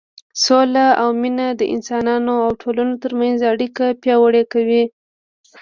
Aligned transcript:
سوله 0.43 0.87
او 1.01 1.09
مینه 1.21 1.47
د 1.59 1.61
انسانانو 1.75 2.33
او 2.45 2.51
ټولنو 2.61 2.93
تر 3.03 3.11
منځ 3.21 3.37
اړیکې 3.51 3.87
پیاوړې 4.01 4.43
کوي. 4.53 4.83